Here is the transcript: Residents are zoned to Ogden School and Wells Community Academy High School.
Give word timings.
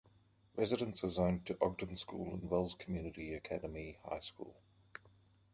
Residents 0.55 1.03
are 1.03 1.09
zoned 1.09 1.45
to 1.45 1.57
Ogden 1.61 1.95
School 1.95 2.33
and 2.33 2.49
Wells 2.49 2.73
Community 2.73 3.35
Academy 3.35 3.99
High 4.03 4.21
School. 4.21 4.55